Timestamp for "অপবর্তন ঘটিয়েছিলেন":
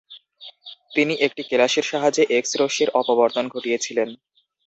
3.01-4.09